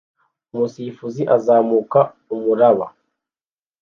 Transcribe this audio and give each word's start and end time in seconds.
umusifuzi 0.53 1.21
uzamuka 1.35 1.99
umuraba 2.33 2.87